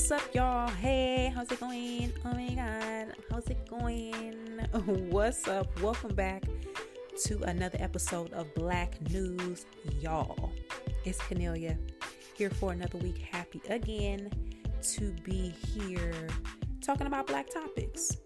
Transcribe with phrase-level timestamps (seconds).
[0.00, 0.70] what's up, y'all?
[0.70, 2.10] Hey, how's it going?
[2.24, 4.66] Oh my god, how's it going?
[5.10, 5.78] What's up?
[5.82, 6.42] Welcome back
[7.24, 9.66] to another episode of Black News,
[10.00, 10.52] y'all.
[11.04, 11.76] It's Kennelia
[12.34, 13.18] here for another week.
[13.18, 14.30] Happy again
[14.94, 16.28] to be here
[16.80, 18.16] talking about black topics.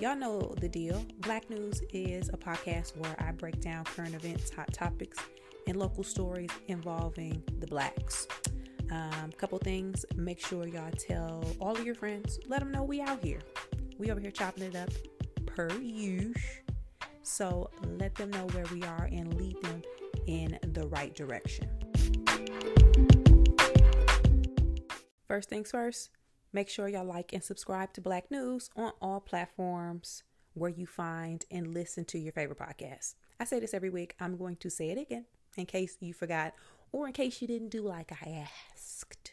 [0.00, 1.02] Y'all know the deal.
[1.20, 5.18] Black News is a podcast where I break down current events, hot topics,
[5.66, 8.28] and local stories involving the blacks.
[8.92, 10.04] Um, couple things.
[10.16, 12.38] Make sure y'all tell all of your friends.
[12.46, 13.40] Let them know we out here.
[13.98, 14.90] We over here chopping it up
[15.46, 16.36] per use.
[17.22, 19.82] So let them know where we are and lead them
[20.26, 21.70] in the right direction.
[25.26, 26.10] First things first,
[26.52, 30.22] make sure y'all like and subscribe to Black News on all platforms
[30.52, 33.14] where you find and listen to your favorite podcast.
[33.40, 34.14] I say this every week.
[34.20, 35.24] I'm going to say it again
[35.56, 36.52] in case you forgot
[36.92, 39.32] or in case you didn't do like I asked.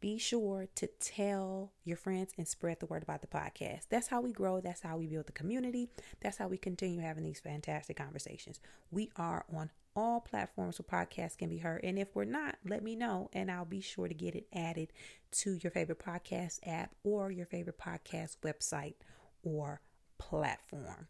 [0.00, 3.84] Be sure to tell your friends and spread the word about the podcast.
[3.88, 4.60] That's how we grow.
[4.60, 5.88] That's how we build the community.
[6.20, 8.60] That's how we continue having these fantastic conversations.
[8.90, 11.82] We are on all platforms where podcasts can be heard.
[11.84, 14.92] And if we're not, let me know and I'll be sure to get it added
[15.32, 18.96] to your favorite podcast app or your favorite podcast website
[19.42, 19.80] or
[20.18, 21.08] platform.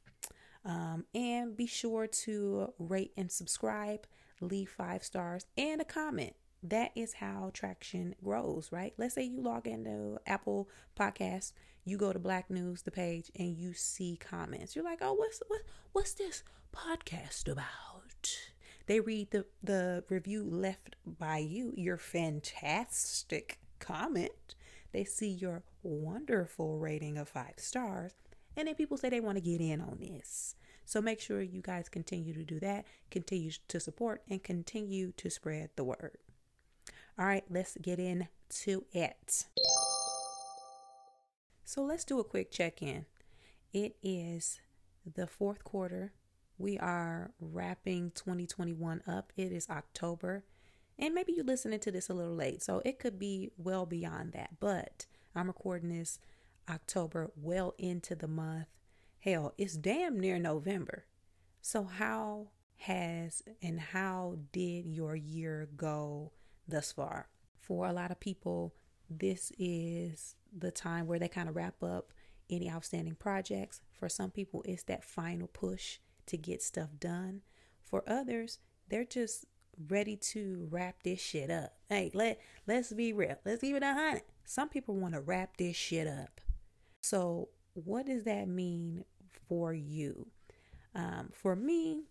[0.64, 4.06] Um, and be sure to rate and subscribe
[4.40, 6.34] leave five stars and a comment.
[6.62, 8.94] That is how traction grows, right?
[8.96, 10.68] Let's say you log into Apple
[10.98, 11.52] Podcasts,
[11.84, 14.74] you go to Black News, the page, and you see comments.
[14.74, 15.60] You're like, oh, what's what,
[15.92, 16.42] what's this
[16.74, 18.38] podcast about?
[18.86, 24.54] They read the the review left by you, your fantastic comment.
[24.92, 28.12] They see your wonderful rating of five stars,
[28.56, 30.54] and then people say they want to get in on this.
[30.84, 35.30] So make sure you guys continue to do that, continue to support, and continue to
[35.30, 36.18] spread the word.
[37.18, 39.46] All right, let's get into it.
[41.64, 43.06] So let's do a quick check in.
[43.72, 44.60] It is
[45.14, 46.12] the fourth quarter.
[46.58, 49.32] We are wrapping 2021 up.
[49.36, 50.44] It is October.
[50.98, 54.32] And maybe you're listening to this a little late, so it could be well beyond
[54.32, 54.60] that.
[54.60, 56.20] But I'm recording this
[56.70, 58.68] October, well into the month.
[59.24, 61.06] Hell, it's damn near November.
[61.62, 66.32] So, how has and how did your year go
[66.68, 67.30] thus far?
[67.58, 68.74] For a lot of people,
[69.08, 72.12] this is the time where they kind of wrap up
[72.50, 73.80] any outstanding projects.
[73.92, 77.40] For some people, it's that final push to get stuff done.
[77.80, 78.58] For others,
[78.90, 79.46] they're just
[79.88, 81.72] ready to wrap this shit up.
[81.88, 83.36] Hey, let let's be real.
[83.46, 84.24] Let's keep it a hundred.
[84.44, 86.42] Some people want to wrap this shit up.
[87.00, 89.04] So, what does that mean
[89.48, 90.28] for you.
[90.94, 92.04] Um, for me,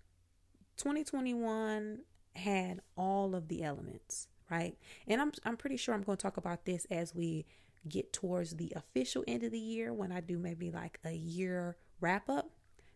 [0.78, 2.00] 2021
[2.36, 4.76] had all of the elements, right?
[5.08, 7.46] And I'm I'm pretty sure I'm going to talk about this as we
[7.88, 11.78] get towards the official end of the year when I do maybe like a year
[12.00, 12.50] wrap up.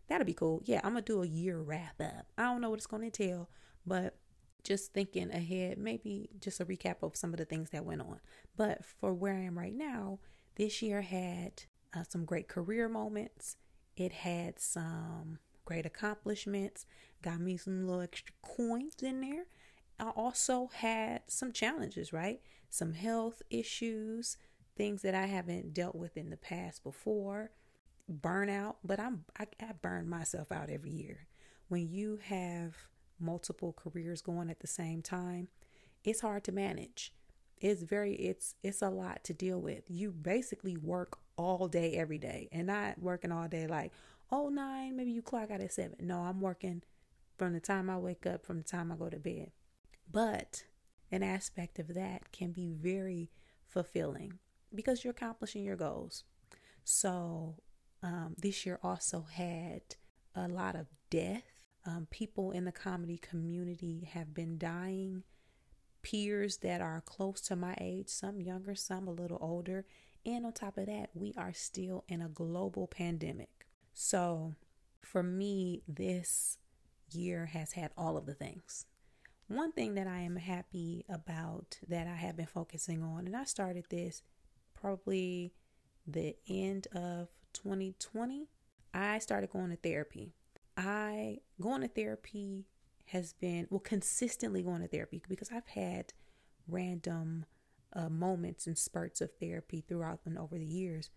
[0.08, 0.62] That'll be cool.
[0.64, 2.26] Yeah, I'm going to do a year wrap up.
[2.38, 3.50] I don't know what it's going to entail,
[3.86, 4.16] but
[4.64, 8.20] just thinking ahead, maybe just a recap of some of the things that went on.
[8.56, 10.18] But for where I am right now,
[10.56, 13.56] this year had uh, some great career moments.
[13.98, 16.86] It had some great accomplishments,
[17.20, 19.46] got me some little extra coins in there.
[19.98, 22.40] I also had some challenges, right?
[22.70, 24.36] Some health issues,
[24.76, 27.50] things that I haven't dealt with in the past before,
[28.10, 31.26] burnout, but I'm I, I burn myself out every year.
[31.66, 32.76] When you have
[33.18, 35.48] multiple careers going at the same time,
[36.04, 37.12] it's hard to manage.
[37.60, 39.82] It's very it's it's a lot to deal with.
[39.88, 43.92] You basically work all day, every day, and not working all day like,
[44.30, 45.96] oh, nine, maybe you clock out at seven.
[46.00, 46.82] No, I'm working
[47.38, 49.52] from the time I wake up, from the time I go to bed.
[50.10, 50.64] But
[51.10, 53.30] an aspect of that can be very
[53.66, 54.34] fulfilling
[54.74, 56.24] because you're accomplishing your goals.
[56.84, 57.56] So,
[58.02, 59.82] um, this year also had
[60.34, 61.44] a lot of death.
[61.86, 65.22] Um, people in the comedy community have been dying.
[66.02, 69.84] Peers that are close to my age, some younger, some a little older,
[70.24, 73.66] and on top of that, we are still in a global pandemic.
[73.94, 74.54] So
[75.02, 76.58] for me, this
[77.10, 78.86] year has had all of the things.
[79.48, 83.44] One thing that I am happy about that I have been focusing on, and I
[83.44, 84.22] started this
[84.74, 85.54] probably
[86.06, 88.48] the end of 2020,
[88.92, 90.34] I started going to therapy.
[90.76, 92.66] I going to therapy
[93.06, 96.12] has been well consistently going to therapy because I've had
[96.68, 97.46] random
[97.92, 101.10] uh, moments and spurts of therapy throughout and over the years.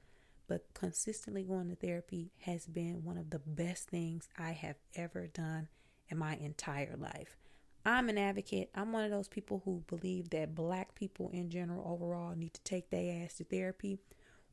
[0.47, 5.27] But consistently going to therapy has been one of the best things I have ever
[5.27, 5.69] done
[6.09, 7.38] in my entire life.
[7.85, 8.69] I'm an advocate.
[8.75, 12.63] I'm one of those people who believe that black people in general overall need to
[12.63, 13.97] take their ass to therapy.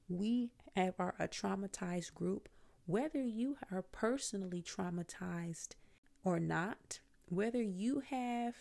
[0.08, 2.48] We have are a traumatized group.
[2.86, 5.74] Whether you are personally traumatized
[6.24, 8.54] or not, whether you have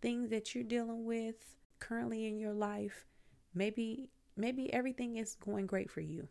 [0.00, 3.06] things that you're dealing with currently in your life,
[3.54, 6.28] maybe maybe everything is going great for you.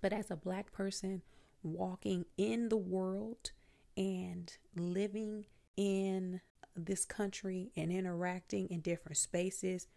[0.00, 1.22] But as a black person
[1.62, 3.52] walking in the world
[3.96, 5.44] and living
[5.76, 6.40] in
[6.76, 9.88] this country and interacting in different spaces,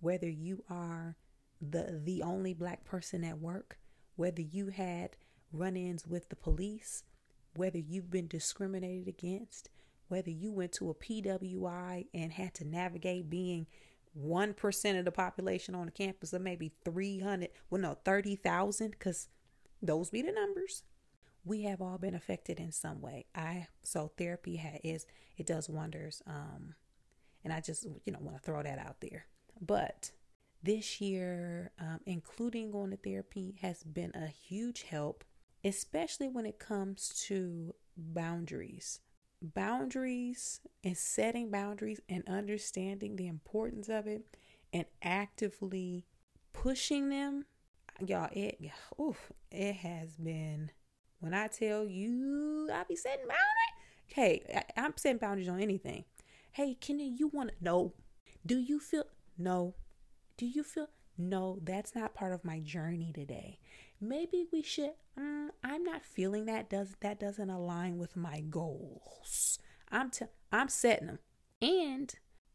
[0.00, 1.16] whether you are
[1.60, 3.78] the the only black person at work,
[4.16, 5.16] whether you had
[5.52, 7.04] run-ins with the police,
[7.54, 9.68] whether you've been discriminated against,
[10.08, 13.66] whether you went to a PWI and had to navigate being
[14.18, 19.28] 1% of the population on the campus or maybe 300, well no, 30,000 cuz
[19.80, 20.84] those be the numbers
[21.44, 23.26] we have all been affected in some way.
[23.34, 25.06] I so therapy ha, is
[25.36, 26.22] it does wonders.
[26.26, 26.74] Um,
[27.44, 29.26] and I just you know want to throw that out there.
[29.60, 30.12] But
[30.62, 35.24] this year, um, including going to therapy, has been a huge help,
[35.64, 39.00] especially when it comes to boundaries.
[39.42, 44.24] Boundaries and setting boundaries and understanding the importance of it
[44.72, 46.06] and actively
[46.52, 47.46] pushing them.
[48.06, 48.58] Y'all, it,
[49.00, 50.70] oof, it has been
[51.22, 54.42] when I tell you i'll be setting boundaries, hey,
[54.76, 56.04] I, am setting boundaries on anything.
[56.50, 57.94] Hey, Kenny, you want to know?
[58.44, 59.04] Do you feel
[59.38, 59.74] no?
[60.36, 61.60] Do you feel no?
[61.62, 63.60] That's not part of my journey today.
[64.02, 64.94] Maybe we should.
[65.16, 66.68] Um, I'm not feeling that.
[66.68, 69.60] Does that doesn't align with my goals?
[69.92, 71.18] I'm t- I'm setting them,
[71.60, 72.12] and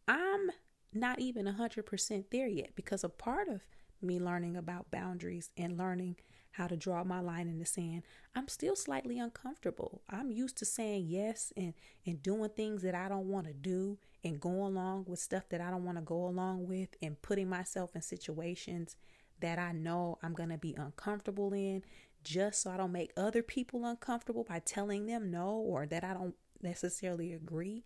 [0.10, 0.52] I'm
[0.94, 3.62] not even hundred percent there yet because a part of
[4.02, 6.18] me learning about boundaries and learning
[6.52, 8.04] how to draw my line in the sand,
[8.36, 10.02] I'm still slightly uncomfortable.
[10.10, 11.74] I'm used to saying yes and,
[12.06, 15.62] and doing things that I don't want to do and go along with stuff that
[15.62, 18.98] I don't want to go along with and putting myself in situations
[19.40, 21.84] that I know I'm going to be uncomfortable in
[22.24, 26.14] just so I don't make other people uncomfortable by telling them no or that I
[26.14, 27.86] don't necessarily agree.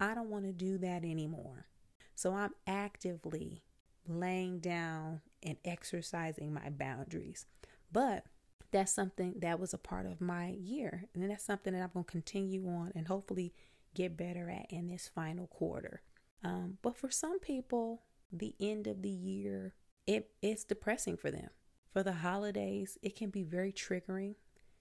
[0.00, 1.66] I don't want to do that anymore.
[2.14, 3.62] So I'm actively
[4.08, 7.46] laying down and exercising my boundaries.
[7.92, 8.24] But
[8.72, 11.04] that's something that was a part of my year.
[11.14, 13.54] And that's something that I'm going to continue on and hopefully
[13.94, 16.02] get better at in this final quarter.
[16.42, 18.02] Um, but for some people,
[18.32, 19.74] the end of the year,
[20.06, 21.50] it, it's depressing for them.
[21.92, 24.34] For the holidays, it can be very triggering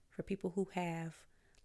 [0.10, 1.16] for people who have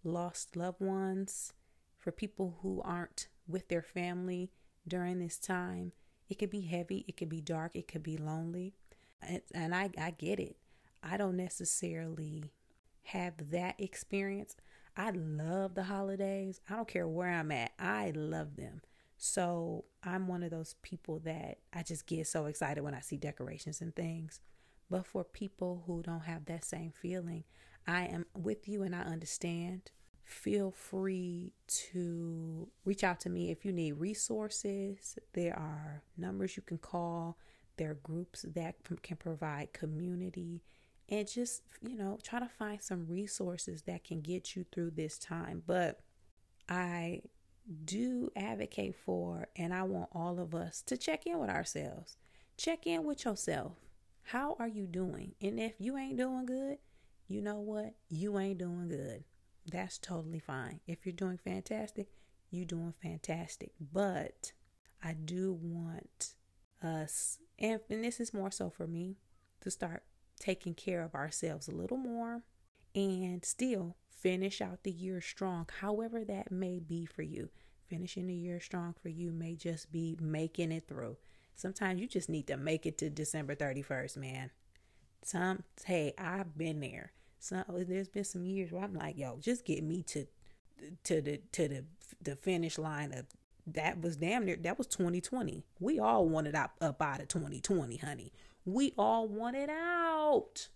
[0.03, 1.53] lost loved ones,
[1.97, 4.51] for people who aren't with their family
[4.87, 5.91] during this time.
[6.29, 8.73] It could be heavy, it could be dark, it could be lonely.
[9.21, 10.55] And, and I, I get it.
[11.03, 12.53] I don't necessarily
[13.03, 14.55] have that experience.
[14.95, 16.61] I love the holidays.
[16.69, 17.71] I don't care where I'm at.
[17.79, 18.81] I love them.
[19.23, 23.17] So I'm one of those people that I just get so excited when I see
[23.17, 24.41] decorations and things.
[24.89, 27.43] But for people who don't have that same feeling,
[27.85, 29.91] I am with you and I understand.
[30.23, 35.19] Feel free to reach out to me if you need resources.
[35.33, 37.37] There are numbers you can call,
[37.77, 40.63] there are groups that can provide community
[41.09, 45.19] and just, you know, try to find some resources that can get you through this
[45.19, 45.61] time.
[45.67, 45.99] But
[46.67, 47.21] I
[47.85, 52.17] do advocate for, and I want all of us to check in with ourselves.
[52.57, 53.73] Check in with yourself.
[54.23, 55.33] How are you doing?
[55.41, 56.77] And if you ain't doing good,
[57.27, 57.95] you know what?
[58.09, 59.23] You ain't doing good.
[59.71, 60.79] That's totally fine.
[60.87, 62.07] If you're doing fantastic,
[62.49, 63.71] you're doing fantastic.
[63.79, 64.51] But
[65.03, 66.35] I do want
[66.83, 69.17] us, and, and this is more so for me,
[69.61, 70.03] to start
[70.39, 72.43] taking care of ourselves a little more
[72.95, 77.49] and still finish out the year strong, however that may be for you.
[77.89, 81.17] Finishing the year strong for you may just be making it through.
[81.55, 84.51] Sometimes you just need to make it to December 31st, man.
[85.23, 87.11] Some hey, I've been there.
[87.39, 90.25] So there's been some years where I'm like, yo, just get me to
[91.03, 91.85] to the to the
[92.21, 93.25] the finish line of
[93.67, 95.63] that was damn near that was 2020.
[95.79, 98.31] We all wanted up up out of 2020, honey.
[98.65, 100.69] We all wanted out.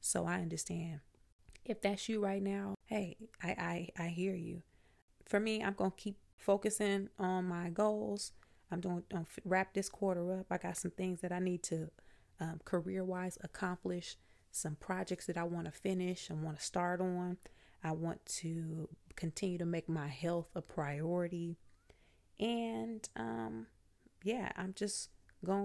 [0.00, 1.00] So I understand.
[1.68, 4.62] If that's you right now, hey, I, I, I hear you.
[5.26, 8.32] For me, I'm to keep focusing on my goals.
[8.72, 10.46] I'm going to wrap this quarter up.
[10.50, 11.90] I got some things that I need to
[12.40, 14.16] um, career wise accomplish,
[14.50, 17.36] some projects that I want to finish and want to start on.
[17.84, 21.58] I want to continue to make my health a priority.
[22.40, 23.66] And um,
[24.22, 25.10] yeah, I'm just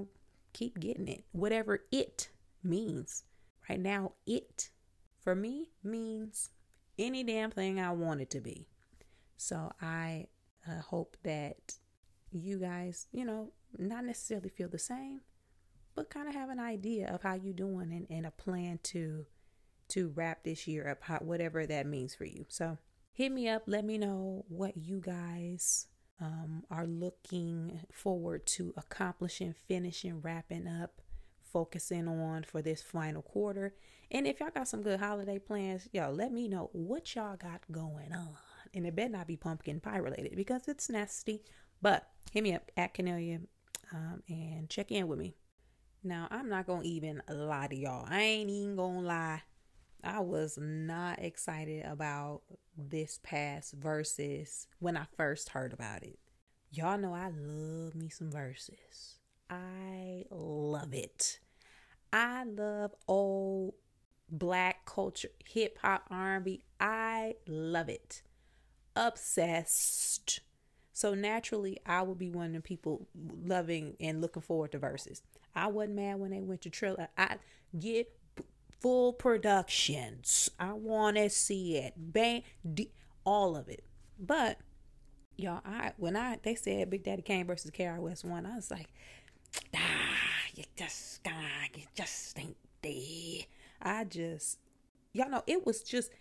[0.05, 0.07] to
[0.51, 2.29] keep getting it, whatever it
[2.61, 3.23] means.
[3.69, 4.69] Right now, it
[5.23, 6.49] for me means
[6.99, 8.67] any damn thing I want it to be.
[9.37, 10.27] So I
[10.67, 11.75] uh, hope that
[12.31, 15.21] you guys, you know, not necessarily feel the same,
[15.95, 19.25] but kind of have an idea of how you're doing and, and a plan to
[19.89, 22.45] to wrap this year up, how, whatever that means for you.
[22.47, 22.77] So
[23.11, 23.63] hit me up.
[23.67, 25.87] Let me know what you guys
[26.19, 31.01] um, are looking forward to accomplishing, finishing, wrapping up,
[31.53, 33.73] focusing on for this final quarter.
[34.11, 37.61] And if y'all got some good holiday plans, y'all let me know what y'all got
[37.71, 38.35] going on.
[38.73, 41.43] And it better not be pumpkin pie related because it's nasty.
[41.81, 43.41] But hit me up at Kennelia
[43.93, 45.35] um, and check in with me.
[46.03, 48.05] Now, I'm not going to even lie to y'all.
[48.09, 49.43] I ain't even going to lie.
[50.03, 52.41] I was not excited about
[52.77, 56.19] this past Verzuz when I first heard about it.
[56.71, 59.15] Y'all know I love me some Verzuz.
[59.49, 61.39] I love it.
[62.13, 63.73] I love old
[64.29, 66.63] black culture, hip hop, R&B.
[66.79, 68.21] I love it.
[68.95, 70.41] Obsessed.
[70.93, 73.07] So naturally, I will be one of the people
[73.43, 75.21] loving and looking forward to Verzuz.
[75.55, 77.09] I wasn't mad when they went to Triller.
[77.17, 77.37] I
[77.77, 78.11] get
[78.79, 80.49] full productions.
[80.59, 81.93] I want to see it.
[81.97, 82.43] Bang,
[82.73, 82.91] d-
[83.25, 83.83] all of it.
[84.19, 84.59] But
[85.37, 88.89] y'all, I when I they said Big Daddy Kane versus KRS One, I was like,
[89.75, 90.12] ah,
[90.53, 93.45] you just ah, you just ain't there.
[93.81, 94.59] I just
[95.13, 96.11] y'all know it was just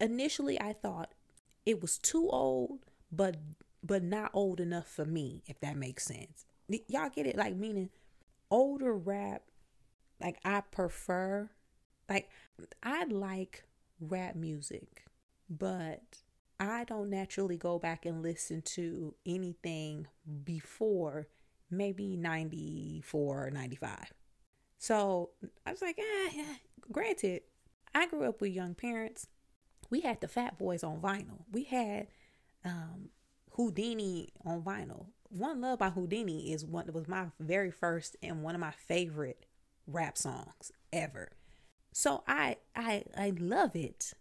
[0.00, 1.12] initially I thought
[1.66, 2.80] it was too old,
[3.12, 3.36] but
[3.82, 6.44] but not old enough for me, if that makes sense.
[6.88, 7.36] Y'all get it?
[7.36, 7.90] Like meaning
[8.50, 9.42] older rap,
[10.20, 11.50] like I prefer
[12.08, 12.28] like
[12.82, 13.64] I like
[14.00, 15.04] rap music,
[15.48, 16.02] but
[16.60, 20.08] I don't naturally go back and listen to anything
[20.44, 21.28] before
[21.70, 24.12] maybe 94 95.
[24.78, 25.30] So
[25.66, 26.54] I was like, eh, yeah.
[26.90, 27.42] granted,
[27.94, 29.26] I grew up with young parents.
[29.90, 31.44] We had the Fat Boys on vinyl.
[31.50, 32.08] We had
[32.64, 33.08] um,
[33.56, 35.06] Whodini on vinyl.
[35.30, 39.46] One Love by Whodini is one was my very first and one of my favorite
[39.86, 41.32] rap songs ever.
[41.92, 44.12] So I I I love it,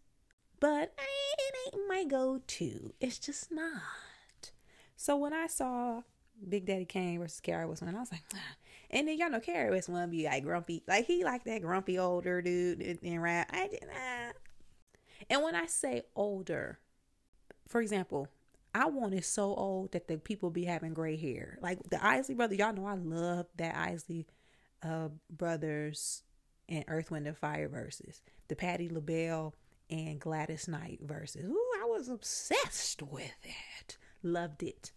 [0.59, 2.93] but it ain't my go-to.
[2.99, 4.51] It's just not.
[4.95, 6.01] So when I saw
[6.47, 8.55] Big Daddy Kane versus KRS One, I was like, ah.
[8.91, 12.41] and then y'all know KRS One be like grumpy, like he like that grumpy older
[12.41, 13.49] dude in, rap.
[13.51, 14.35] I did not.
[15.29, 16.79] And when I say older,
[17.67, 18.27] for example,
[18.73, 21.57] I want it so old that the people be having gray hair.
[21.61, 24.27] Like the Isley brother, y'all know I love that Isley
[24.83, 26.23] uh, brothers
[26.69, 28.21] and Earth, Wind, and Fire Verzuz.
[28.47, 29.55] The Patti LaBelle
[29.89, 31.45] and Gladys Knight Verzuz.
[31.45, 33.97] Ooh, I was obsessed with it.
[34.21, 34.91] Loved it.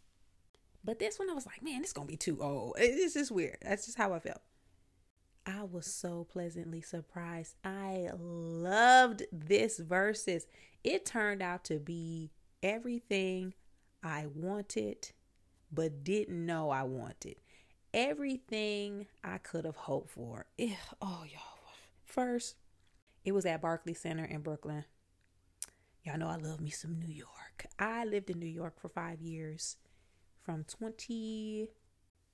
[0.85, 2.77] But this one, I was like, man, it's gonna be too old.
[2.79, 3.59] It's just weird.
[3.63, 4.41] That's just how I felt.
[5.47, 7.57] I was so pleasantly surprised.
[7.65, 10.45] I loved this Verzuz.
[10.85, 12.31] It turned out to be
[12.63, 13.55] everything
[14.03, 15.11] I wanted,
[15.73, 17.37] but didn't know I wanted.
[17.93, 20.47] Everything I could have hoped for.
[20.61, 20.71] Ugh,
[21.03, 21.75] oh, y'all.
[22.05, 22.57] First,
[23.25, 24.85] it was at Barclays Center in Brooklyn.
[26.05, 27.67] Y'all know I love me some New York.
[27.79, 29.77] I lived in New York for five years
[30.43, 31.69] from 20,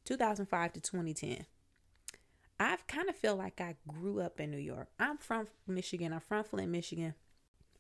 [0.05, 1.47] 2005 to 2010.
[2.59, 4.89] I've kind of feel like I grew up in New York.
[4.99, 6.13] I'm from Michigan.
[6.13, 7.15] I'm from Flint, Michigan.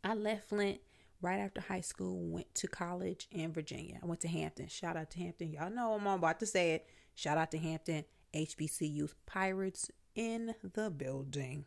[0.04, 0.80] I left Flint
[1.22, 3.98] right after high school, went to college in Virginia.
[4.02, 4.68] I went to Hampton.
[4.68, 5.50] Shout out to Hampton.
[5.50, 6.86] Y'all know I'm about to say it.
[7.14, 8.04] Shout out to Hampton.
[8.34, 11.64] HBCU Pirates in the building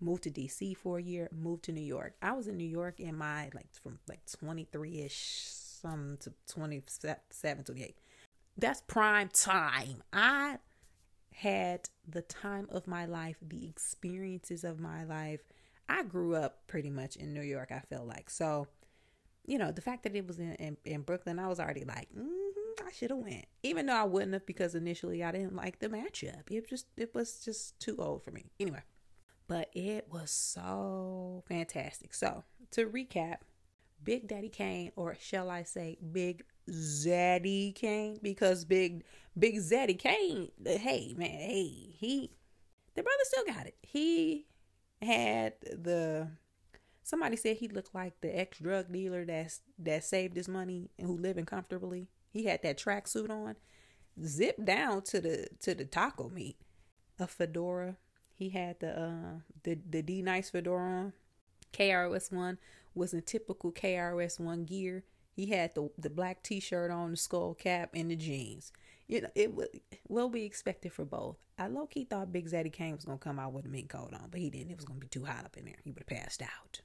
[0.00, 2.14] moved to DC for a year, moved to New York.
[2.20, 5.04] I was in New York in my like from like 23
[5.78, 7.96] ish, some to 27, 28.
[8.56, 10.02] That's prime time.
[10.12, 10.58] I
[11.34, 15.40] had the time of my life, the experiences of my life.
[15.88, 18.28] I grew up pretty much in New York, I feel like.
[18.28, 18.66] So,
[19.46, 22.08] you know, the fact that it was in, in, in Brooklyn, I was already like,
[22.12, 23.46] mm-hmm, I should have went.
[23.62, 26.50] Even though I wouldn't have because initially I didn't like the matchup.
[26.50, 28.46] It just it was just too old for me.
[28.60, 28.82] Anyway,
[29.46, 32.12] but it was so fantastic.
[32.12, 33.38] So, to recap,
[34.02, 39.04] Big Daddy Kane, or shall I say Big Zaddy Kane, because Big
[39.38, 42.30] Big Zaddy Kane, hey man, hey, he
[42.94, 43.76] the brother still got it.
[43.82, 44.46] He
[45.00, 46.28] had the
[47.02, 51.06] somebody said he looked like the ex drug dealer that's that saved his money and
[51.06, 52.08] who living comfortably.
[52.30, 53.56] He had that tracksuit on,
[54.24, 56.56] zipped down to the to the taco meat,
[57.18, 57.96] a fedora,
[58.38, 61.12] he had the uh the the D Nice fedora on.
[61.72, 62.58] KRS One
[62.94, 65.04] was in typical KRS One gear.
[65.32, 68.72] He had the the black T shirt on, the skull cap, and the jeans.
[69.06, 69.68] You know, it would
[70.08, 71.36] will be expected for both.
[71.58, 74.12] I low key thought Big Zaddy Kane was gonna come out with a mink coat
[74.12, 74.70] on, but he didn't.
[74.70, 75.76] It was gonna be too hot up in there.
[75.82, 76.80] He would have passed out.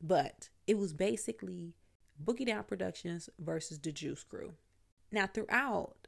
[0.00, 1.74] But it was basically
[2.22, 4.54] Boogie Down Productions versus the Juice Crew.
[5.10, 6.04] Now throughout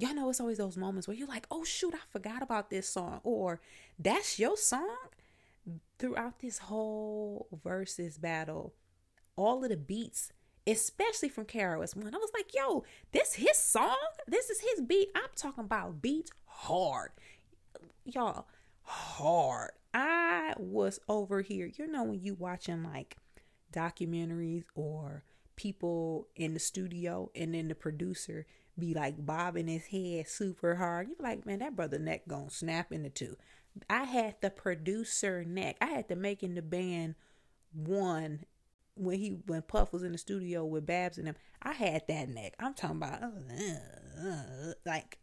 [0.00, 2.88] Y'all know it's always those moments where you're like, oh shoot, I forgot about this
[2.88, 3.20] song.
[3.22, 3.60] Or
[3.98, 4.96] that's your song.
[6.00, 8.72] Throughout this whole Verzuz battle,
[9.36, 10.32] all of the beats,
[10.66, 13.96] especially from KRS One, I was like, yo, this his song?
[14.26, 15.10] This is his beat.
[15.14, 17.10] I'm talking about beats hard.
[18.04, 18.46] Y'all,
[18.82, 19.72] hard.
[19.92, 21.70] I was over here.
[21.76, 23.18] You know when you watching like
[23.70, 25.24] documentaries or
[25.56, 28.46] people in the studio and then the producer
[28.78, 31.08] be like bobbing his head super hard.
[31.08, 33.36] You're like, man, that brother neck gonna snap into two.
[33.88, 35.76] I had the producer neck.
[35.80, 37.14] I had the making the band
[37.72, 38.44] one
[38.94, 41.36] when he when Puff was in the studio with Babs and them.
[41.62, 42.54] I had that neck.
[42.58, 45.18] I'm talking about uh, uh, like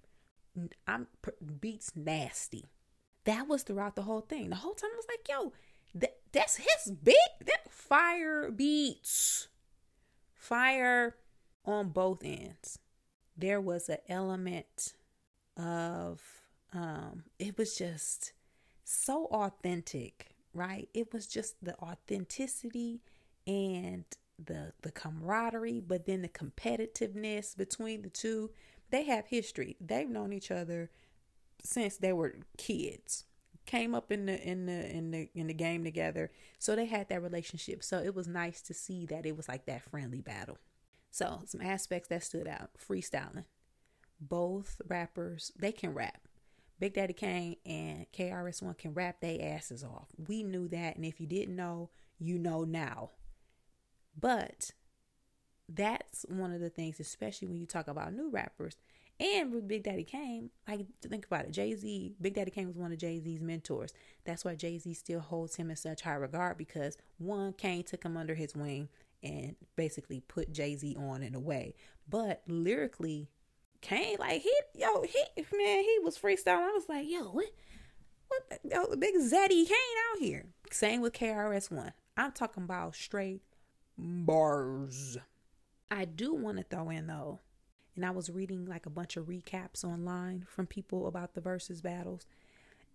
[0.88, 1.08] I'm
[1.60, 2.66] beats nasty.
[3.26, 4.50] That was throughout the whole thing.
[4.50, 5.54] The whole time I was like, yo,
[5.96, 7.16] that that's his beat.
[7.46, 9.48] That fire beats.
[10.34, 11.16] Fire
[11.66, 12.80] on both ends
[13.38, 14.94] there was an element
[15.56, 16.22] of
[16.74, 18.34] um it was just
[18.88, 20.90] so authentic right?
[20.94, 23.02] It was just the authenticity
[23.46, 24.04] and
[24.44, 28.52] the the camaraderie but then the competitiveness between the two.
[28.90, 29.78] They have history.
[29.80, 30.90] They've known each other
[31.64, 33.26] since they were kids.
[33.66, 36.32] Came up in the in the in the in the game together.
[36.58, 37.84] So they had that relationship.
[37.84, 40.58] So it was nice to see that it was like that friendly battle.
[41.10, 42.72] So, some aspects that stood out.
[42.78, 43.46] Freestyling.
[44.20, 46.27] Both rappers, they can rap.
[46.80, 50.10] Big Daddy Kane and KRS-One can rap their asses off.
[50.28, 50.96] We knew that.
[50.96, 53.12] And if you didn't know, you know now.
[54.20, 54.72] But
[55.70, 58.78] that's one of the things, especially when you talk about new rappers.
[59.20, 62.78] And with Big Daddy Kane, like think about it, Jay Z, Big Daddy Kane was
[62.78, 63.94] one of Jay Z's mentors.
[64.26, 68.04] That's why Jay Z still holds him in such high regard because one, Kane took
[68.04, 68.90] him under his wing
[69.24, 71.74] and basically put Jay Z on in a way.
[72.08, 73.32] But lyrically,
[73.82, 75.24] Kane, like he, yo, he,
[75.56, 76.68] man, he was freestyling.
[76.68, 77.46] I was like, yo, what,
[78.28, 80.46] what, yo, big Zaddy Kane out here.
[80.72, 81.94] Same with KRS One.
[82.16, 83.42] I'm talking about straight
[83.98, 85.18] bars.
[85.90, 87.40] I do want to throw in though,
[87.96, 91.82] and I was reading like a bunch of recaps online from people about the Verzuz
[91.82, 92.26] battles.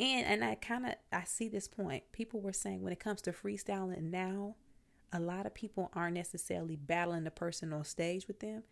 [0.01, 2.05] And and I kind of I see this point.
[2.13, 4.57] People were saying when it comes to freestyling now,
[5.13, 8.63] a lot of people aren't necessarily battling the person on stage with them.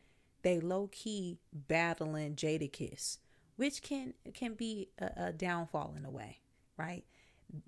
[0.42, 3.18] They low key battling Jadakiss,
[3.56, 6.40] which can can be a, a downfall in a way,
[6.76, 7.04] right?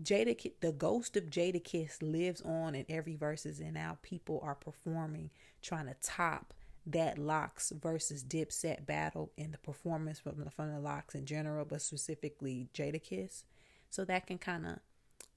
[0.02, 5.30] Jada, the ghost of Jadakiss lives on in every Verzuz, and now people are performing,
[5.60, 6.54] trying to top
[6.86, 11.64] that Lox versus Dipset battle in the performance from the, from the Lox in general,
[11.64, 13.44] but specifically Jadakiss.
[13.90, 14.78] So that can kind of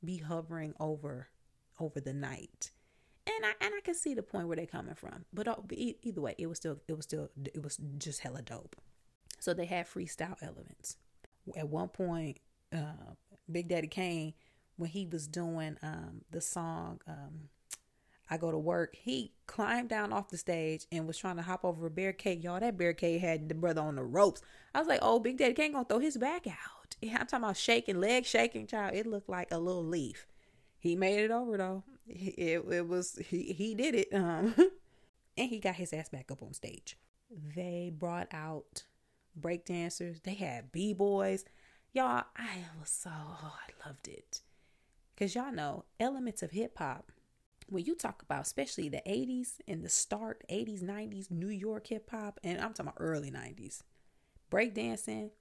[0.03, 1.27] be hovering over
[1.79, 2.71] over the night
[3.27, 5.25] and I and I can see the point where they're coming from.
[5.33, 8.75] But uh, either way, it was still it was still it was just hella dope.
[9.39, 10.97] So they had freestyle elements.
[11.55, 12.39] At one point,
[12.73, 13.13] uh,
[13.51, 14.33] Big Daddy Kane,
[14.77, 17.49] when he was doing um, the song um,
[18.29, 21.65] "I Go to Work," he climbed down off the stage and was trying to hop
[21.65, 22.43] over a barricade.
[22.43, 24.41] Y'all, that barricade had the brother on the ropes.
[24.73, 27.43] I was like, "Oh, Big Daddy Kane gonna throw his back out." Yeah, I'm talking
[27.43, 28.95] about shaking, leg shaking, child.
[28.95, 30.27] It looked like a little leaf.
[30.85, 31.83] He made it over though.
[32.07, 34.09] It, it was he he did it.
[34.13, 34.53] Um
[35.37, 36.95] and he got his ass back up on stage.
[37.55, 38.83] They brought out
[39.35, 41.43] break dancers they had b-boys.
[41.91, 44.41] Y'all i was so oh, i loved it.
[45.15, 47.11] Because y'all know elements of hip-hop
[47.67, 52.39] when you talk about especially the 80s and the start 80s 90s new york hip-hop
[52.43, 53.81] and i'm talking about early 90s
[54.51, 55.31] breakdancing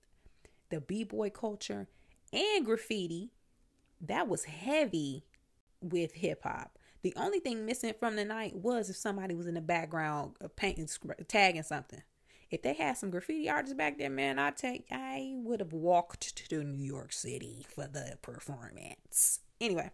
[0.71, 1.87] the b-boy culture
[2.33, 3.31] and graffiti
[4.01, 5.27] that was heavy
[5.91, 6.79] with hip hop.
[7.03, 10.89] The only thing missing from the night was if somebody was in the background painting,
[11.29, 12.03] tagging something.
[12.51, 16.37] If they had some graffiti artists back there, man, I take I would have walked
[16.49, 19.41] to New York City for the performance.
[19.61, 19.91] Anyway,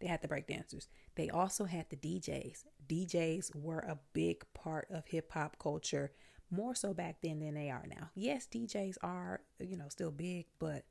[0.00, 0.86] they had the breakdancers.
[1.16, 2.64] They also had the DJs.
[2.88, 6.12] DJs were a big part of hip hop culture,
[6.50, 8.10] more so back then than they are now.
[8.14, 10.84] Yes, DJs are, you know, still big, but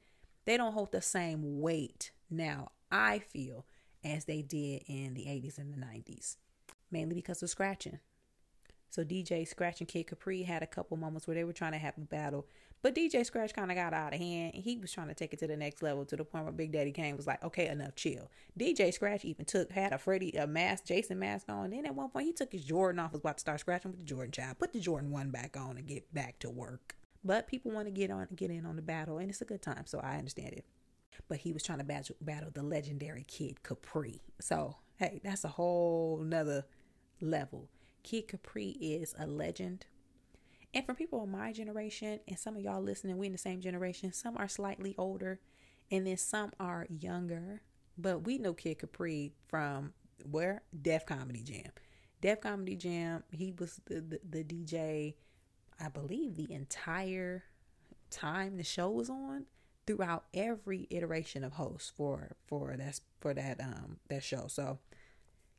[0.45, 3.65] they don't hold the same weight now, I feel,
[4.06, 6.38] as they did in the 80s and the 90s,
[6.91, 8.00] mainly because of scratching.
[8.89, 11.78] So DJ Scratch and Kid Capri had a couple moments where they were trying to
[11.78, 12.48] have a battle,
[12.82, 14.54] but DJ Scratch kind of got out of hand.
[14.54, 16.54] And he was trying to take it to the next level to the point where
[16.54, 20.32] Big Daddy Kane was like, "Okay, enough, chill." DJ Scratch even took had a Freddy
[20.38, 21.65] a mask, Jason mask on.
[21.65, 23.91] And then at one point he took his Jordan off, was about to start scratching
[23.91, 24.60] with the Jordan child.
[24.60, 26.96] Put the Jordan one back on and get back to work.
[27.22, 29.62] But people want to get on get in on the battle, and it's a good
[29.62, 30.63] time, so I understand it
[31.27, 34.21] but he was trying to battle, battle the legendary Kid Capri.
[34.39, 36.65] So, hey, that's a whole nother
[37.21, 37.69] level.
[38.03, 39.88] Kid Capri is a legend.
[40.73, 43.61] And for people of my generation, and some of y'all listening, we in the same
[43.61, 45.39] generation, some are slightly older,
[45.89, 47.61] and then some are younger.
[47.97, 49.93] But we know Kid Capri from
[50.29, 50.63] where?
[50.81, 51.71] Def Comedy Jam.
[52.21, 55.15] Def Comedy Jam, he was the, the, the DJ,
[55.79, 57.43] I believe, the entire
[58.09, 59.45] time the show was on
[59.86, 64.48] throughout every iteration of host for for that for that um that show.
[64.48, 64.80] So,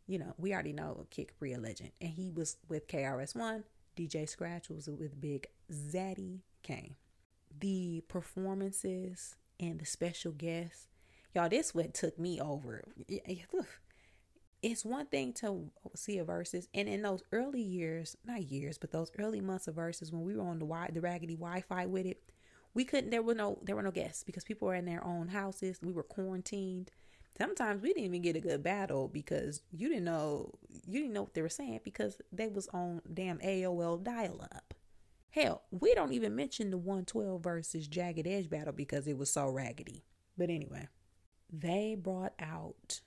[0.07, 3.65] you know, we already know Kid Capri a legend, and he was with KRS One.
[3.97, 6.97] DJ Scratch was with Big Zaddy Kane.
[7.59, 10.89] The performances and the special guests,
[11.35, 11.49] y'all.
[11.49, 12.85] This what took me over.
[14.63, 18.91] It's one thing to see a Verzuz, and in those early years, not years, but
[18.91, 22.21] those early months of Verzuz when we were on the the raggedy Wi-Fi with it,
[22.77, 25.29] we couldn't there were no there were no guests because people were in their own
[25.29, 25.81] houses.
[25.83, 26.91] We were quarantined.
[27.39, 30.53] Sometimes we didn't even get a good battle because you didn't know
[30.87, 34.75] you didn't know what they were saying because they was on damn AOL dial up
[35.31, 39.49] hell we don't even mention the 112 versus jagged edge battle because it was so
[39.49, 40.05] raggedy.
[40.37, 40.89] But anyway
[41.51, 43.01] they brought out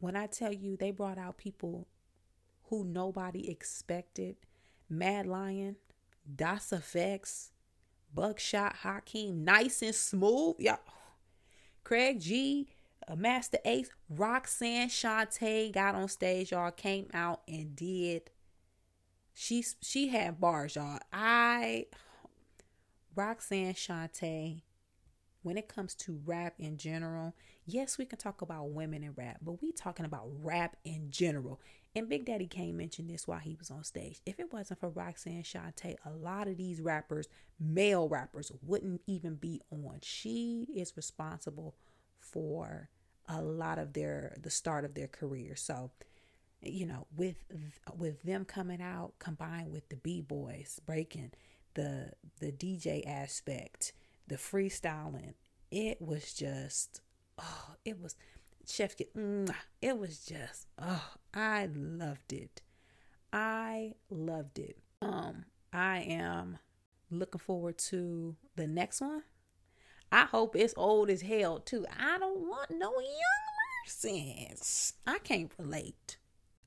[0.00, 1.86] when i tell you they brought out people
[2.64, 4.36] who nobody expected.
[4.90, 5.76] Mad lion
[6.34, 7.50] Das EFX
[8.14, 10.56] Buckshot Hakeem, nice and smooth.
[10.58, 10.78] Y'all.
[11.84, 12.68] Craig G,
[13.16, 18.30] Masta Ace, Roxanne Shante got on stage, y'all, came out and did.
[19.32, 20.98] She she had bars, y'all.
[21.12, 21.86] I
[23.14, 24.62] Roxanne Shante,
[25.42, 29.38] when it comes to rap in general, yes, we can talk about women in rap,
[29.40, 31.60] but we talking about rap in general.
[31.98, 34.20] And Big Daddy Kane mentioned this while he was on stage.
[34.24, 37.26] If it wasn't for Roxanne Shante, a lot of these rappers,
[37.58, 39.98] male rappers, wouldn't even be on.
[40.02, 41.74] She is responsible
[42.20, 42.88] for
[43.28, 45.56] a lot of their the start of their career.
[45.56, 45.90] So,
[46.62, 47.44] you know, with
[47.96, 51.32] with them coming out combined with the b-boys breaking,
[51.74, 53.92] the the DJ aspect,
[54.28, 55.34] the freestyling,
[55.72, 57.00] it was just
[57.38, 58.14] oh, it was
[58.68, 59.08] Chef Kid,
[59.80, 62.62] it was just, oh, I loved it.
[63.32, 64.78] I loved it.
[65.00, 66.58] Um, I am
[67.10, 69.22] looking forward to the next one.
[70.12, 71.86] I hope it's old as hell too.
[71.98, 76.18] I don't want no young since I can't relate.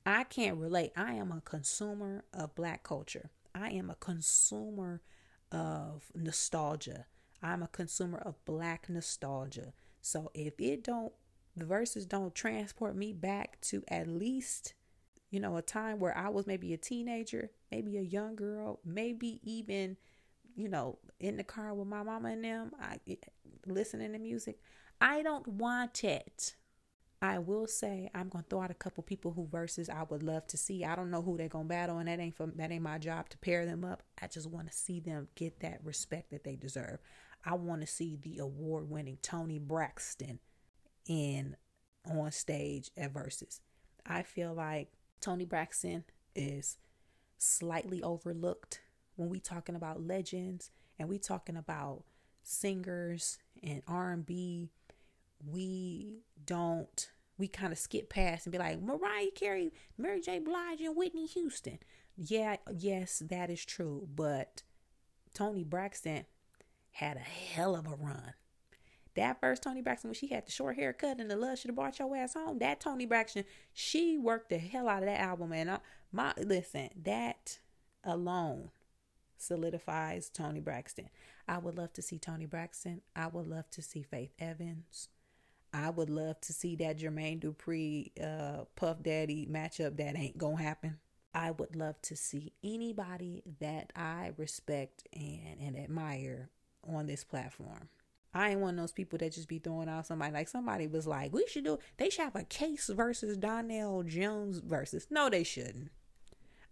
[0.04, 0.92] I can't relate.
[0.96, 3.30] I am a consumer of black culture.
[3.54, 5.02] I am a consumer
[5.50, 7.06] of nostalgia.
[7.42, 9.72] I'm a consumer of black nostalgia.
[10.00, 11.12] So if it don't
[11.56, 14.74] the Verzuz don't transport me back to at least
[15.30, 19.40] you know a time where i was maybe a teenager maybe a young girl maybe
[19.42, 19.96] even
[20.54, 23.16] you know in the car with my mama and them i eh,
[23.66, 24.58] listening to music.
[25.00, 26.54] I don't want it.
[27.20, 30.46] I will say i'm gonna throw out a couple people who Verzuz i would love
[30.48, 30.84] to see.
[30.84, 33.28] I don't know who they're gonna battle and that ain't from that ain't my job
[33.30, 34.02] to pair them up.
[34.20, 36.98] I just want to see them get that respect that they deserve.
[37.44, 40.40] I want to see the award-winning toni braxton
[41.06, 41.56] in
[42.08, 43.60] on stage at Verzuz.
[44.06, 46.76] I feel like Toni Braxton is
[47.38, 48.80] slightly overlooked
[49.16, 52.04] when we talking about legends and we talking about
[52.42, 54.70] singers and R&B.
[55.44, 60.38] We don't we kind of skip past and be like Mariah Carey, Mary J.
[60.38, 61.78] Blige, and Whitney Houston.
[62.16, 64.06] Yeah, yes, that is true.
[64.14, 64.62] But
[65.34, 66.26] Toni Braxton
[66.92, 68.34] had a hell of a run.
[69.14, 71.76] That first Toni Braxton, when she had the short haircut and the love should have
[71.76, 72.58] brought your ass home.
[72.58, 75.52] That Toni Braxton, she worked the hell out of that album.
[75.52, 75.78] And I,
[76.10, 77.58] my listen, that
[78.04, 78.70] alone
[79.36, 81.10] solidifies Toni Braxton.
[81.46, 83.02] I would love to see Toni Braxton.
[83.14, 85.08] I would love to see Faith Evans.
[85.74, 89.96] I would love to see that Jermaine Dupri uh, Puff Daddy matchup.
[89.96, 90.98] That ain't gonna happen.
[91.34, 96.50] I would love to see anybody that I respect and, and admire
[96.86, 97.88] on this platform.
[98.34, 101.06] I ain't one of those people that just be throwing out somebody like somebody was
[101.06, 105.06] like, we should do they should have a Case versus Donell Jones Verzuz.
[105.10, 105.90] No, they shouldn't.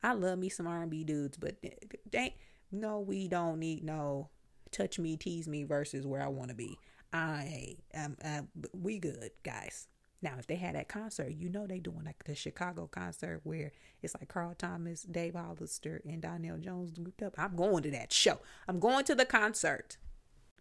[0.02, 1.56] I love me some R and B dudes, but
[2.10, 2.36] they
[2.72, 4.30] no, we don't need no
[4.70, 6.78] touch me, tease me Verzuz where I want to be.
[7.12, 8.42] I am uh,
[8.72, 9.88] we good guys.
[10.22, 13.72] Now, if they had that concert, you know they doing like the Chicago concert where
[14.02, 17.34] it's like Carl Thomas, Dave Hollister, and Donell Jones grouped up.
[17.38, 18.38] I'm going to that show.
[18.68, 19.96] I'm going to the concert.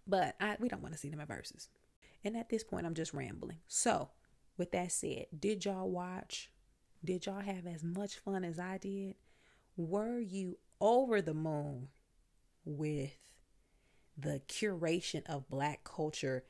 [0.07, 1.67] But I, we don't want to see them at Verzuz.
[2.23, 3.57] And at this point, I'm just rambling.
[3.67, 4.09] So,
[4.57, 6.51] with that said, did y'all watch?
[7.03, 9.15] Did y'all have as much fun as I did?
[9.77, 11.89] Were you over the moon
[12.65, 13.15] with
[14.17, 16.43] the curation of black culture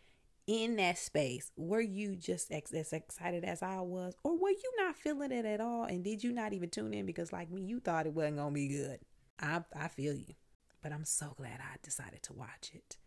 [0.48, 1.52] in that space?
[1.56, 4.16] Were you just ex- as excited as I was?
[4.24, 5.84] Or were you not feeling it at all?
[5.84, 8.50] And did you not even tune in because, like me, you thought it wasn't going
[8.50, 9.00] to be good?
[9.40, 10.34] I, I feel you.
[10.82, 12.98] but I'm so glad I decided to watch it.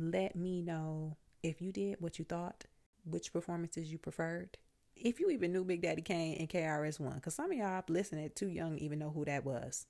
[0.00, 2.64] Let me know if you did what you thought,
[3.04, 4.56] which performances you preferred.
[4.96, 8.48] If you even knew Big Daddy Kane and KRS-One, because some of y'all listening too
[8.48, 9.86] young even know who that was.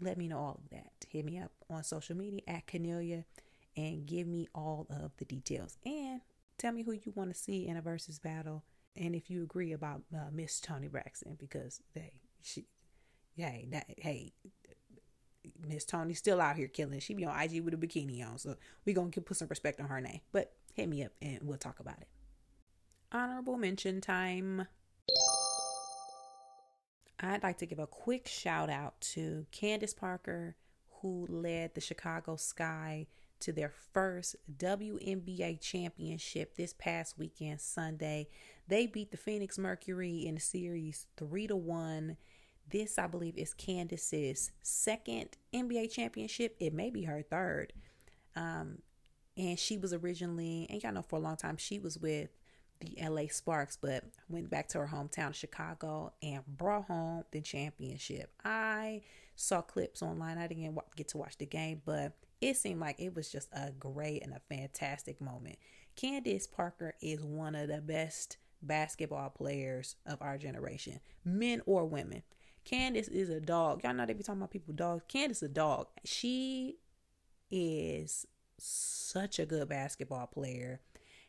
[0.00, 0.92] Let me know all of that.
[1.08, 3.24] Hit me up on social media at Kennelia
[3.76, 5.76] and give me all of the details.
[5.84, 6.22] And
[6.56, 8.64] tell me who you want to see in a Verzuz battle
[8.96, 12.66] and if you agree about uh, Miss Toni Braxton because they she
[13.36, 14.32] hey that hey
[15.66, 17.00] Miss Toni's still out here killing.
[17.00, 19.88] She be on IG with a bikini on, so we gonna put some respect on
[19.88, 20.20] her name.
[20.32, 22.08] But hit me up and we'll talk about it.
[23.12, 24.66] Honorable mention time.
[27.18, 30.56] I'd like to give a quick shout out to Candace Parker,
[31.02, 33.06] who led the Chicago Sky
[33.40, 38.28] to their first WNBA championship this past weekend, Sunday.
[38.68, 42.16] They beat the Phoenix Mercury in series 3 to 1.
[42.70, 46.56] This, I believe, is Candace's second NBA championship.
[46.60, 47.72] It may be her third.
[48.36, 48.78] Um,
[49.36, 52.30] and she was originally, and y'all know for a long time, she was with
[52.80, 58.30] the LA Sparks, but went back to her hometown, Chicago, and brought home the championship.
[58.44, 59.02] I
[59.36, 60.38] saw clips online.
[60.38, 63.72] I didn't get to watch the game, but it seemed like it was just a
[63.72, 65.56] great and a fantastic moment.
[65.96, 72.22] Candace Parker is one of the best basketball players of our generation, men or women.
[72.70, 73.82] Candace is a dog.
[73.82, 75.02] Y'all know they be talking about people dogs.
[75.08, 75.88] Candace is a dog.
[76.04, 76.76] She
[77.50, 78.26] is
[78.58, 80.80] such a good basketball player.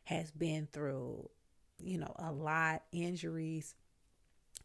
[0.03, 1.31] Has been through,
[1.79, 3.73] you know, a lot injuries.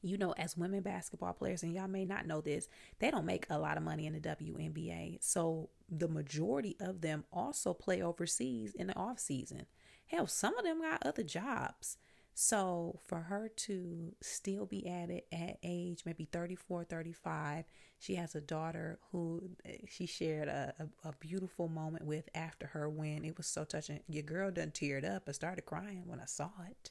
[0.03, 3.47] You know, as women basketball players, and y'all may not know this, they don't make
[3.49, 5.17] a lot of money in the WNBA.
[5.23, 9.65] So the majority of them also play overseas in the off season.
[10.09, 11.97] Hell, some of them got other jobs.
[12.38, 17.64] So for her to still be at it at age maybe 34, 35,
[17.99, 22.66] she has a daughter who eh, she shared a, a, a, beautiful moment with after
[22.66, 23.25] her win.
[23.25, 24.01] It was so touching.
[24.07, 26.90] Your girl done teared up and started crying when I saw it.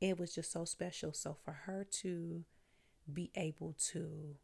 [0.00, 1.12] It was just so special.
[1.12, 2.44] So for her to
[3.12, 4.36] be able to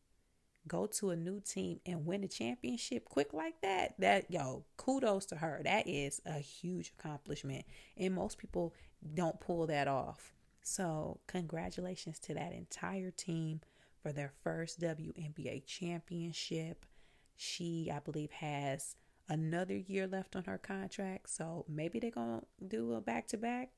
[0.67, 5.27] go to a new team and win a championship quick like that, that yo, kudos
[5.27, 5.61] to her.
[5.63, 7.65] That is a huge accomplishment.
[7.97, 8.75] And most people
[9.15, 10.33] don't pull that off.
[10.63, 13.61] So, congratulations to that entire team
[14.01, 16.87] for their first WNBA championship.
[17.37, 18.97] She, I believe, has
[19.29, 21.31] another year left on her contract.
[21.31, 23.71] So, maybe they're going to do a back to back,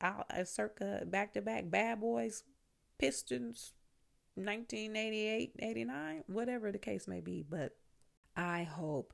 [0.00, 2.44] a circa back to back Bad Boys,
[2.98, 3.72] Pistons,
[4.36, 7.44] 1988, 89, whatever the case may be.
[7.48, 7.76] But
[8.34, 9.12] I hope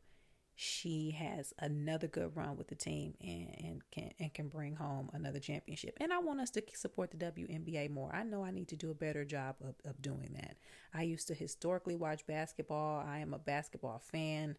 [0.63, 5.09] she has another good run with the team and, and can and can bring home
[5.15, 5.97] another championship.
[5.99, 8.15] And I want us to support the WNBA more.
[8.15, 10.59] I know I need to do a better job of, of doing that.
[10.93, 13.03] I used to historically watch basketball.
[13.07, 14.57] I am a basketball fan.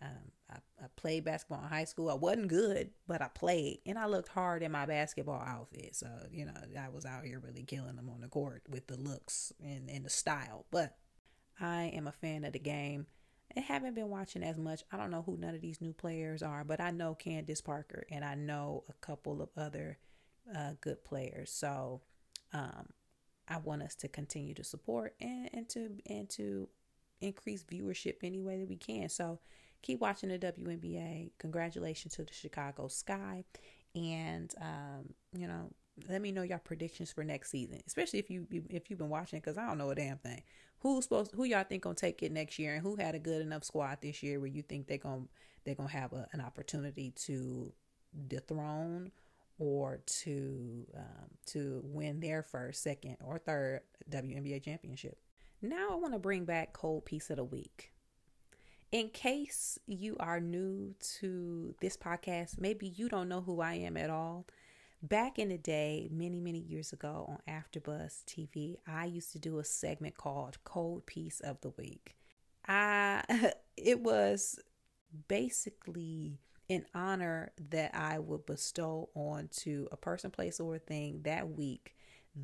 [0.00, 2.08] Um, I, I played basketball in high school.
[2.08, 5.96] I wasn't good, but I played and I looked hard in my basketball outfit.
[5.96, 8.96] So, you know, I was out here really killing them on the court with the
[8.96, 10.64] looks and, and the style.
[10.70, 10.96] But
[11.60, 13.04] I am a fan of the game.
[13.56, 14.82] I haven't been watching as much.
[14.92, 18.06] I don't know who none of these new players are, but I know Candace Parker
[18.10, 19.98] and I know a couple of other
[20.54, 21.50] uh, good players.
[21.50, 22.02] So
[22.52, 22.88] um,
[23.48, 26.68] I want us to continue to support and, and to and to
[27.20, 29.08] increase viewership any way that we can.
[29.08, 29.40] So
[29.82, 31.30] keep watching the WNBA.
[31.38, 33.44] Congratulations to the Chicago Sky,
[33.94, 35.70] and um, you know
[36.08, 39.40] let me know your predictions for next season, especially if you if you've been watching
[39.40, 40.42] because I don't know a damn thing.
[40.80, 43.42] Who's supposed who y'all think gonna take it next year, and who had a good
[43.42, 45.24] enough squad this year where you think they're gonna
[45.64, 47.72] they're gonna have a, an opportunity to
[48.28, 49.10] dethrone
[49.58, 53.80] or to um, to win their first, second, or third
[54.10, 55.18] WNBA championship.
[55.62, 57.92] Now I want to bring back cold piece of the week.
[58.92, 63.96] In case you are new to this podcast, maybe you don't know who I am
[63.96, 64.46] at all.
[65.02, 69.58] Back in the day, many, many years ago on AfterBuzz TV, I used to do
[69.58, 72.16] a segment called Cold Piece of the Week.
[72.66, 73.22] I
[73.76, 74.58] it was
[75.28, 81.50] basically an honor that I would bestow on to a person, place, or thing that
[81.50, 81.94] week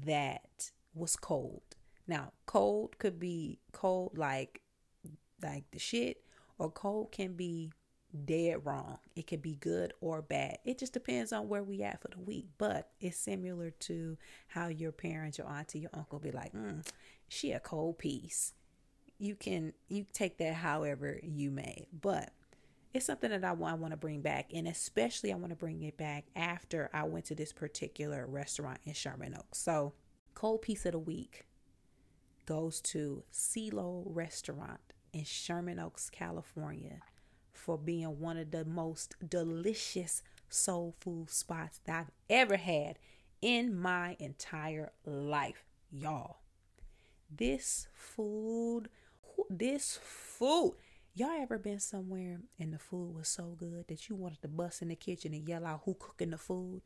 [0.04, 1.62] that was cold.
[2.06, 4.60] Now, cold could be cold like
[5.42, 6.18] like the shit,
[6.58, 7.72] or cold can be
[8.25, 8.98] dead wrong.
[9.16, 10.59] It can be good or bad.
[10.64, 12.46] It just depends on where we at for the week.
[12.59, 14.16] But it's similar to
[14.48, 16.87] how your parents, your auntie, your uncle be like, mm,
[17.29, 18.53] she a cold piece.
[19.18, 21.87] You can you take that however you may.
[21.92, 22.33] But
[22.92, 24.51] it's something that I want, I want to bring back.
[24.53, 28.79] And especially I want to bring it back after I went to this particular restaurant
[28.85, 29.59] in Sherman Oaks.
[29.59, 29.94] So
[30.35, 31.44] cold piece of the week
[32.44, 34.81] goes to CeeLo Restaurant
[35.12, 37.01] in Sherman Oaks, California
[37.62, 42.98] for being one of the most delicious soul food spots that I've ever had
[43.40, 46.38] in my entire life, y'all.
[47.31, 48.88] This food,
[49.48, 50.75] this food.
[51.14, 54.83] Y'all ever been somewhere and the food was so good that you wanted to bust
[54.83, 56.83] in the kitchen and yell out who cooking the food?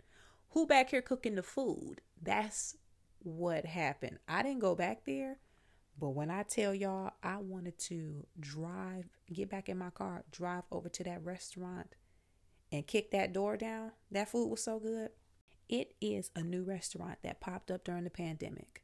[0.50, 2.02] Who back here cooking the food?
[2.22, 2.76] That's
[3.22, 4.18] what happened.
[4.28, 5.38] I didn't go back there,
[5.98, 10.64] but when I tell y'all I wanted to drive, get back in my car, drive
[10.70, 11.94] over to that restaurant
[12.70, 15.10] and kick that door down, that food was so good.
[15.68, 18.82] It is a new restaurant that popped up during the pandemic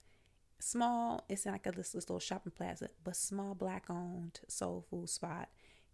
[0.63, 5.49] small, it's like a little shopping plaza, but small black owned soul food spot.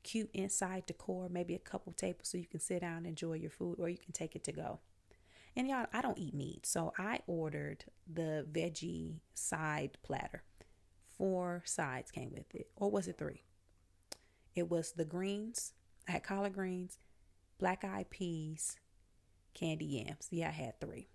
[0.04, 3.50] Cute inside decor, maybe a couple tables so you can sit down and enjoy your
[3.50, 4.78] food or you can take it to go.
[5.56, 10.44] And y'all, I don't eat meat, so I ordered the veggie side platter.
[11.18, 13.42] Four sides came with it, or was it three?
[14.54, 15.72] It was the greens.
[16.08, 16.98] I had collard greens,
[17.58, 18.76] black eyed peas,
[19.52, 20.28] candy yams.
[20.30, 21.08] Yeah, I had three.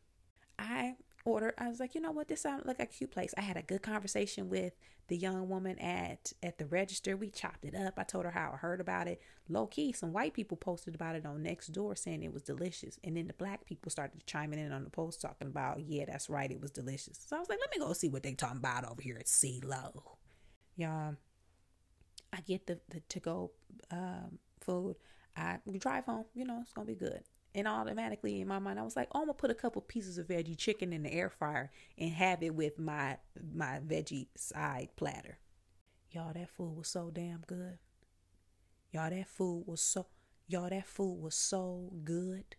[0.60, 1.53] I order.
[1.57, 3.33] I was like, you know what, this sounds like a cute place.
[3.38, 4.73] I had a good conversation with
[5.07, 7.17] the young woman at at the register.
[7.17, 7.95] We chopped it up.
[7.97, 9.21] I told her how I heard about it.
[9.49, 13.17] Low key, some white people posted about it on Nextdoor saying it was delicious, and
[13.17, 16.51] then the black people started chiming in on the post talking about, yeah, that's right,
[16.51, 17.19] it was delicious.
[17.27, 19.25] So I was like, let me go see what they talking about over here at
[19.25, 20.03] CeeLo.
[20.75, 21.15] Y'all,
[22.31, 23.51] I get the the to go
[23.91, 24.95] um, food.
[25.36, 26.25] I drive home.
[26.33, 27.23] You know, it's gonna be good.
[27.56, 30.18] And automatically in my mind, I was like, oh, I'm gonna put a couple pieces
[30.18, 33.18] of veggie chicken in the air fryer and have it with my
[33.54, 35.38] my veggie side platter.
[36.10, 37.78] Y'all, that food was so damn good.
[38.92, 40.08] Y'all, that food was so
[40.48, 42.56] y'all, that food was so good.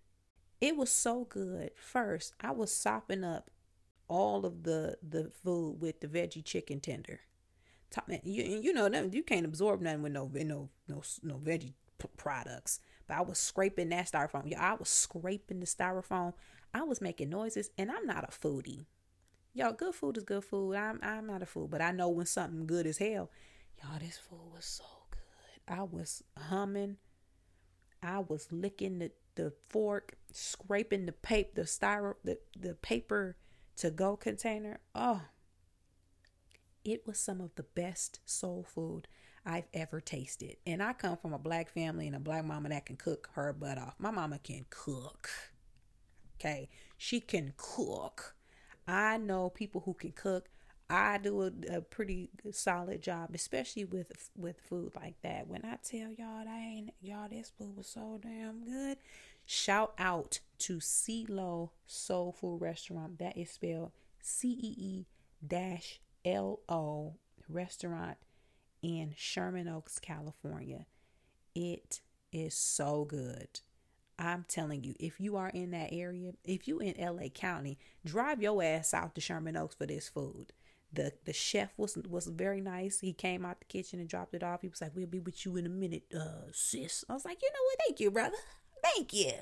[0.60, 1.70] It was so good.
[1.76, 3.50] First, I was sopping up
[4.08, 7.20] all of the the food with the veggie chicken tender.
[8.24, 11.74] You you know you can't absorb nothing with no no no no veggie
[12.16, 12.80] products.
[13.06, 14.50] But I was scraping that styrofoam.
[14.50, 16.32] Yeah, I was scraping the styrofoam.
[16.72, 18.86] I was making noises, and I'm not a foodie.
[19.52, 20.74] Y'all, good food is good food.
[20.74, 23.30] I'm I'm not a food, but I know when something good is hell.
[23.80, 25.74] Y'all, this food was so good.
[25.76, 26.96] I was humming.
[28.02, 33.36] I was licking the, the fork, scraping the paper, the styro, the, the paper
[33.76, 34.80] to go container.
[34.94, 35.22] Oh,
[36.84, 39.08] it was some of the best soul food
[39.46, 40.56] I've ever tasted.
[40.66, 43.52] And I come from a black family and a black mama that can cook her
[43.52, 43.94] butt off.
[43.98, 45.30] My mama can cook.
[46.40, 46.68] Okay.
[46.96, 48.34] She can cook.
[48.86, 50.48] I know people who can cook.
[50.90, 55.48] I do a, a pretty solid job, especially with with food like that.
[55.48, 58.98] When I tell y'all, I ain't y'all, this food was so damn good.
[59.46, 63.18] Shout out to CeeLo Soul Food Restaurant.
[63.18, 65.06] That is spelled C E E
[65.46, 67.14] dash L O
[67.48, 68.16] Restaurant
[68.84, 70.84] in Sherman Oaks, California.
[71.54, 73.60] It is so good.
[74.18, 78.42] I'm telling you, if you are in that area, if you in LA County, drive
[78.42, 80.52] your ass out to Sherman Oaks for this food.
[80.92, 83.00] The the chef was was very nice.
[83.00, 84.60] He came out the kitchen and dropped it off.
[84.60, 87.42] He was like, "We'll be with you in a minute, uh, sis." I was like,
[87.42, 87.78] "You know what?
[87.86, 88.36] Thank you, brother.
[88.82, 89.32] Thank you."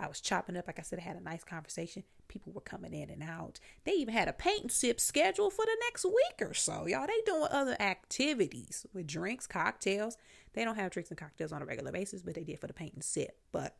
[0.00, 0.66] I was chopping up.
[0.66, 2.04] Like I said, I had a nice conversation.
[2.28, 3.60] People were coming in and out.
[3.84, 6.86] They even had a paint and sip scheduled for the next week or so.
[6.86, 10.16] Y'all, they doing other activities with drinks, cocktails.
[10.54, 12.72] They don't have drinks and cocktails on a regular basis, but they did for the
[12.72, 13.38] paint and sip.
[13.52, 13.76] But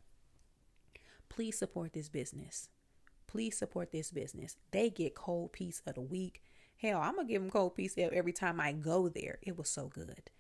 [1.29, 2.69] please support this business.
[3.27, 4.57] Please support this business.
[4.73, 6.43] They get cold piece of the week.
[6.77, 9.39] Hell, I'm gonna give them cold piece every time I go there.
[9.43, 10.31] It was so good.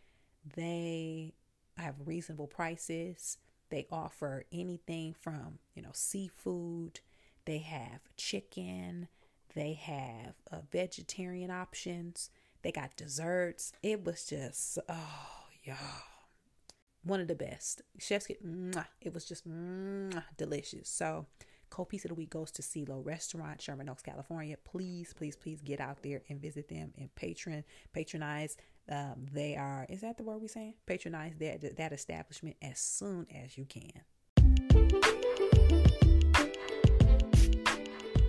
[0.56, 1.34] They
[1.76, 3.38] have reasonable prices.
[3.70, 7.00] They offer anything from, you know, seafood,
[7.44, 9.08] they have chicken,
[9.54, 12.30] they have uh, vegetarian options,
[12.62, 13.72] they got desserts.
[13.82, 15.76] It was just, oh, y'all.
[17.02, 17.80] One of the best.
[17.98, 18.44] Chef's get,
[19.00, 20.88] it was just mwah, delicious.
[20.90, 21.26] So,
[21.70, 24.56] Cold Piece of the Week goes to CeeLo Restaurant, Sherman Oaks, California.
[24.64, 28.56] Please, please, please get out there and visit them and patron, patronize
[28.90, 30.74] um, they are is that the word we're saying?
[30.86, 33.92] Patronize that that establishment as soon as you can.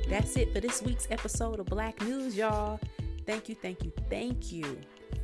[0.10, 2.80] That's it for this week's episode of black news y'all.
[3.26, 4.78] Thank you thank you thank you.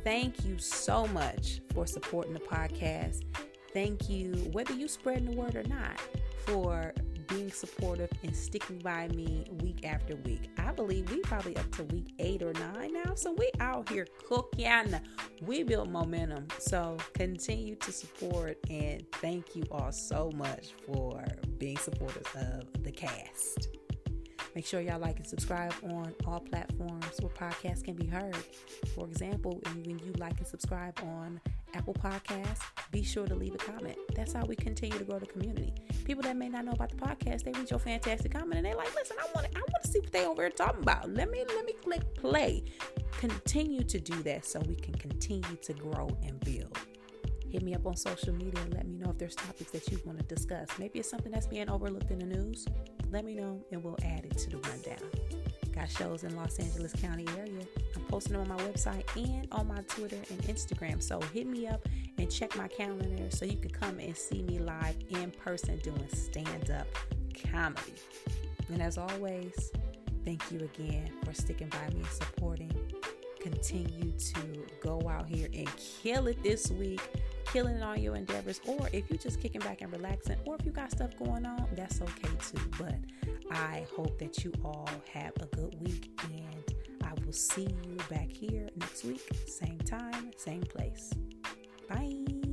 [0.04, 3.24] Thank you so much for supporting the podcast.
[3.72, 6.00] Thank you whether you spreading the word or not
[6.46, 6.94] for
[7.28, 10.50] being supportive and sticking by me week after week.
[10.58, 13.14] I believe we probably up to week eight or nine now.
[13.14, 14.98] So we out here cooking.
[15.42, 16.48] We built momentum.
[16.58, 21.24] So continue to support and thank you all so much for
[21.58, 23.68] being supporters of the cast.
[24.54, 28.34] Make sure y'all like and subscribe on all platforms where podcasts can be heard.
[28.94, 31.40] For example, when you like and subscribe on
[31.74, 32.60] Apple Podcasts,
[32.90, 33.96] be sure to leave a comment.
[34.14, 35.72] That's how we continue to grow the community.
[36.04, 38.74] People that may not know about the podcast, they read your fantastic comment and they
[38.74, 41.10] like, listen, I want to, I want to see what they over here talking about.
[41.10, 42.64] Let me, let me click play.
[43.18, 46.78] Continue to do that so we can continue to grow and build.
[47.50, 49.98] Hit me up on social media and let me know if there's topics that you
[50.04, 50.68] want to discuss.
[50.78, 52.66] Maybe it's something that's being overlooked in the news.
[53.10, 54.98] Let me know and we'll add it to the rundown.
[55.72, 57.64] Got shows in Los Angeles County area.
[58.08, 61.02] Posting them on my website and on my Twitter and Instagram.
[61.02, 61.86] So hit me up
[62.16, 66.08] and check my calendar so you can come and see me live in person doing
[66.08, 66.86] stand up
[67.52, 67.94] comedy.
[68.68, 69.70] And as always,
[70.24, 72.72] thank you again for sticking by me and supporting.
[73.40, 77.00] Continue to go out here and kill it this week
[77.52, 80.66] killing it on your endeavors, or if you're just kicking back and relaxing, or if
[80.66, 82.60] you got stuff going on, that's okay too.
[82.78, 82.94] But
[83.50, 86.67] I hope that you all have a good week, and
[87.28, 91.12] will see you back here next week, same time, same place.
[91.86, 92.47] Bye.